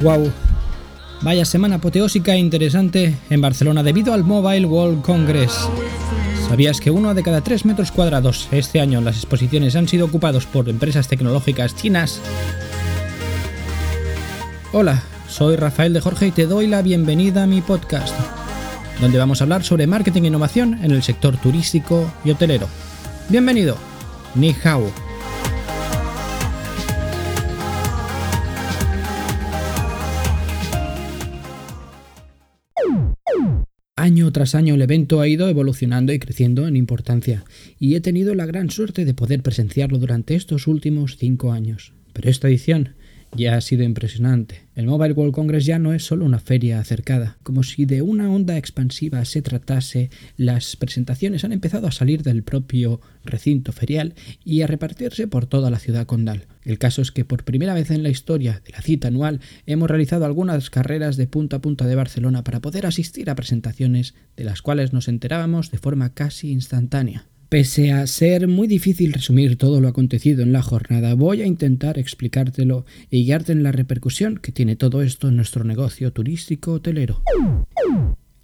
[0.00, 0.32] Wow.
[1.20, 5.52] Vaya semana apoteósica e interesante en Barcelona debido al Mobile World Congress.
[6.48, 10.06] ¿Sabías que uno de cada tres metros cuadrados este año en las exposiciones han sido
[10.06, 12.20] ocupados por empresas tecnológicas chinas?
[14.72, 18.14] Hola, soy Rafael de Jorge y te doy la bienvenida a mi podcast,
[19.00, 22.68] donde vamos a hablar sobre marketing e innovación en el sector turístico y hotelero.
[23.28, 23.76] Bienvenido,
[24.34, 25.09] Ni Hao.
[34.00, 37.44] Año tras año el evento ha ido evolucionando y creciendo en importancia,
[37.78, 41.92] y he tenido la gran suerte de poder presenciarlo durante estos últimos cinco años.
[42.14, 42.94] Pero esta edición
[43.36, 44.62] ya ha sido impresionante.
[44.74, 48.30] El Mobile World Congress ya no es solo una feria acercada, como si de una
[48.30, 54.62] onda expansiva se tratase, las presentaciones han empezado a salir del propio recinto ferial y
[54.62, 56.46] a repartirse por toda la ciudad condal.
[56.64, 59.88] El caso es que por primera vez en la historia de la cita anual hemos
[59.88, 64.44] realizado algunas carreras de punta a punta de Barcelona para poder asistir a presentaciones de
[64.44, 67.26] las cuales nos enterábamos de forma casi instantánea.
[67.50, 71.98] Pese a ser muy difícil resumir todo lo acontecido en la jornada, voy a intentar
[71.98, 77.24] explicártelo y guiarte en la repercusión que tiene todo esto en nuestro negocio turístico hotelero.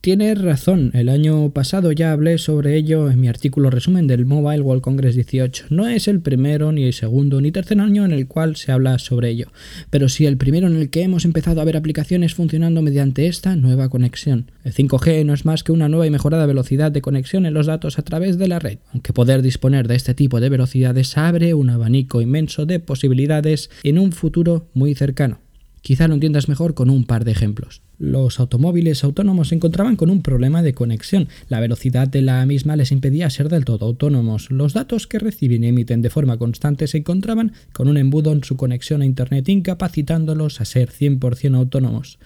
[0.00, 4.60] Tienes razón, el año pasado ya hablé sobre ello en mi artículo resumen del Mobile
[4.62, 5.66] World Congress 18.
[5.70, 9.00] No es el primero, ni el segundo, ni tercer año en el cual se habla
[9.00, 9.50] sobre ello,
[9.90, 13.56] pero sí el primero en el que hemos empezado a ver aplicaciones funcionando mediante esta
[13.56, 14.52] nueva conexión.
[14.62, 17.66] El 5G no es más que una nueva y mejorada velocidad de conexión en los
[17.66, 21.54] datos a través de la red, aunque poder disponer de este tipo de velocidades abre
[21.54, 25.40] un abanico inmenso de posibilidades en un futuro muy cercano.
[25.82, 27.82] Quizá lo entiendas mejor con un par de ejemplos.
[27.98, 31.28] Los automóviles autónomos se encontraban con un problema de conexión.
[31.48, 34.52] La velocidad de la misma les impedía ser del todo autónomos.
[34.52, 38.44] Los datos que reciben y emiten de forma constante se encontraban con un embudo en
[38.44, 42.20] su conexión a Internet incapacitándolos a ser 100% autónomos.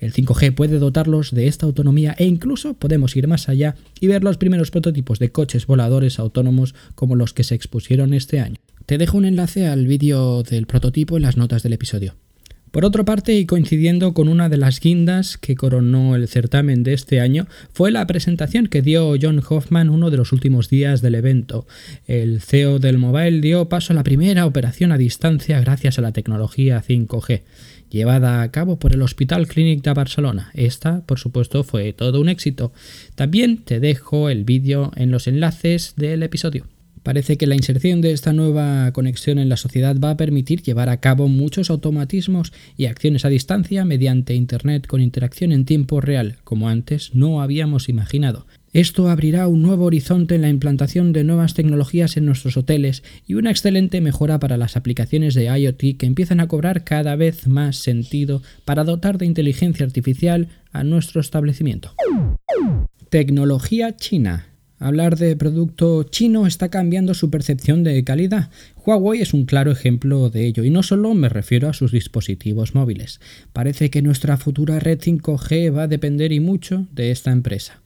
[0.00, 4.24] El 5G puede dotarlos de esta autonomía e incluso podemos ir más allá y ver
[4.24, 8.56] los primeros prototipos de coches voladores autónomos como los que se expusieron este año.
[8.86, 12.16] Te dejo un enlace al vídeo del prototipo en las notas del episodio.
[12.72, 16.94] Por otra parte, y coincidiendo con una de las guindas que coronó el certamen de
[16.94, 21.14] este año, fue la presentación que dio John Hoffman uno de los últimos días del
[21.14, 21.66] evento.
[22.06, 26.12] El CEO del mobile dio paso a la primera operación a distancia gracias a la
[26.12, 27.42] tecnología 5G
[27.90, 30.50] llevada a cabo por el Hospital Clínic de Barcelona.
[30.54, 32.72] Esta, por supuesto, fue todo un éxito.
[33.16, 36.64] También te dejo el vídeo en los enlaces del episodio.
[37.02, 40.88] Parece que la inserción de esta nueva conexión en la sociedad va a permitir llevar
[40.88, 46.36] a cabo muchos automatismos y acciones a distancia mediante Internet con interacción en tiempo real,
[46.44, 48.46] como antes no habíamos imaginado.
[48.72, 53.34] Esto abrirá un nuevo horizonte en la implantación de nuevas tecnologías en nuestros hoteles y
[53.34, 57.76] una excelente mejora para las aplicaciones de IoT que empiezan a cobrar cada vez más
[57.76, 61.94] sentido para dotar de inteligencia artificial a nuestro establecimiento.
[63.10, 64.51] Tecnología china.
[64.82, 68.50] Hablar de producto chino está cambiando su percepción de calidad.
[68.84, 72.74] Huawei es un claro ejemplo de ello y no solo me refiero a sus dispositivos
[72.74, 73.20] móviles.
[73.52, 77.80] Parece que nuestra futura red 5G va a depender y mucho de esta empresa.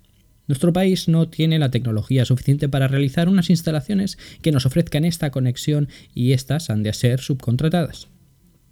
[0.47, 5.31] Nuestro país no tiene la tecnología suficiente para realizar unas instalaciones que nos ofrezcan esta
[5.31, 8.09] conexión y estas han de ser subcontratadas.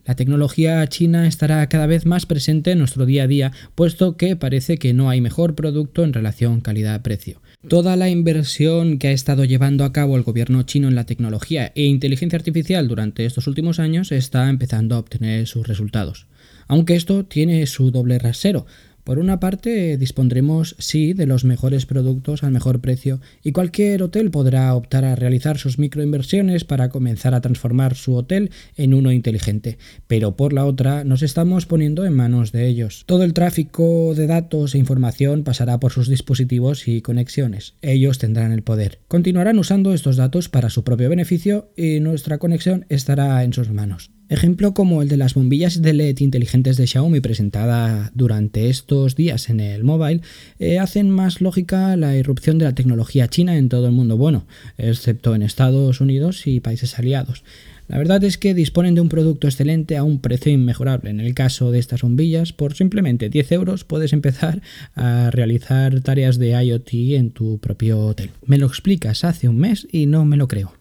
[0.04, 4.36] La tecnología china estará cada vez más presente en nuestro día a día, puesto que
[4.36, 7.40] parece que no hay mejor producto en relación calidad-precio.
[7.68, 11.72] Toda la inversión que ha estado llevando a cabo el gobierno chino en la tecnología
[11.74, 16.26] e inteligencia artificial durante estos últimos años está empezando a obtener sus resultados.
[16.66, 18.66] Aunque esto tiene su doble rasero,
[19.04, 24.30] por una parte, dispondremos, sí, de los mejores productos al mejor precio y cualquier hotel
[24.30, 29.76] podrá optar a realizar sus microinversiones para comenzar a transformar su hotel en uno inteligente.
[30.06, 33.04] Pero por la otra, nos estamos poniendo en manos de ellos.
[33.06, 37.74] Todo el tráfico de datos e información pasará por sus dispositivos y conexiones.
[37.82, 39.00] Ellos tendrán el poder.
[39.06, 44.10] Continuarán usando estos datos para su propio beneficio y nuestra conexión estará en sus manos.
[44.30, 49.50] Ejemplo como el de las bombillas de LED inteligentes de Xiaomi presentada durante estos días
[49.50, 50.22] en el mobile,
[50.58, 54.46] eh, hacen más lógica la irrupción de la tecnología china en todo el mundo, bueno,
[54.78, 57.44] excepto en Estados Unidos y países aliados.
[57.86, 61.10] La verdad es que disponen de un producto excelente a un precio inmejorable.
[61.10, 64.62] En el caso de estas bombillas, por simplemente 10 euros puedes empezar
[64.94, 68.30] a realizar tareas de IoT en tu propio hotel.
[68.46, 70.72] Me lo explicas hace un mes y no me lo creo.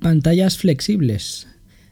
[0.00, 1.46] Pantallas flexibles.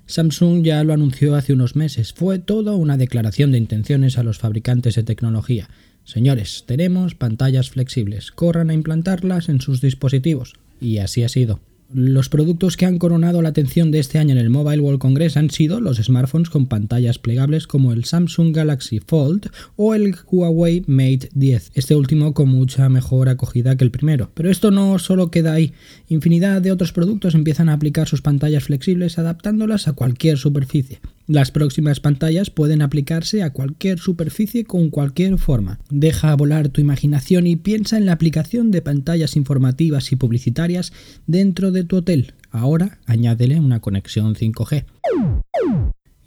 [0.07, 2.13] Samsung ya lo anunció hace unos meses.
[2.13, 5.69] Fue toda una declaración de intenciones a los fabricantes de tecnología.
[6.05, 10.55] Señores, tenemos pantallas flexibles, corran a implantarlas en sus dispositivos.
[10.81, 11.61] Y así ha sido.
[11.97, 15.37] Los productos que han coronado la atención de este año en el Mobile World Congress
[15.37, 19.47] han sido los smartphones con pantallas plegables como el Samsung Galaxy Fold
[19.77, 24.29] o el Huawei Mate 10, este último con mucha mejor acogida que el primero.
[24.35, 25.73] Pero esto no solo queda ahí,
[26.09, 30.99] infinidad de otros productos empiezan a aplicar sus pantallas flexibles adaptándolas a cualquier superficie.
[31.27, 35.81] Las próximas pantallas pueden aplicarse a cualquier superficie con cualquier forma.
[35.89, 40.93] Deja volar tu imaginación y piensa en la aplicación de pantallas informativas y publicitarias
[41.27, 42.35] dentro de tu hotel.
[42.51, 44.85] Ahora añádele una conexión 5G.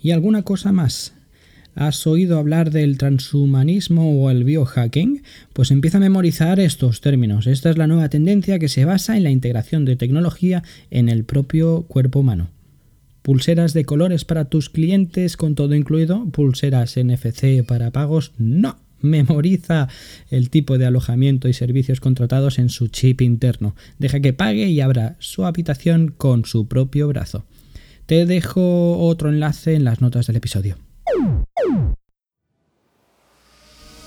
[0.02, 1.14] Y alguna cosa más.
[1.76, 5.22] ¿Has oído hablar del transhumanismo o el biohacking?
[5.54, 7.46] Pues empieza a memorizar estos términos.
[7.46, 11.24] Esta es la nueva tendencia que se basa en la integración de tecnología en el
[11.24, 12.50] propio cuerpo humano.
[13.28, 18.80] Pulseras de colores para tus clientes con todo incluido, pulseras NFC para pagos, no.
[19.02, 19.90] Memoriza
[20.30, 23.76] el tipo de alojamiento y servicios contratados en su chip interno.
[24.00, 27.44] Deja que pague y abra su habitación con su propio brazo.
[28.06, 30.78] Te dejo otro enlace en las notas del episodio.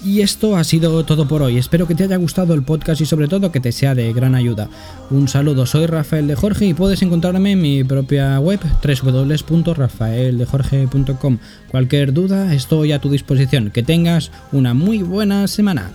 [0.02, 1.58] Y esto ha sido todo por hoy.
[1.58, 4.34] Espero que te haya gustado el podcast y sobre todo que te sea de gran
[4.34, 4.70] ayuda.
[5.10, 11.38] Un saludo, soy Rafael de Jorge y puedes encontrarme en mi propia web www.rafaeldejorge.com.
[11.70, 13.70] Cualquier duda estoy a tu disposición.
[13.70, 15.90] Que tengas una muy buena semana.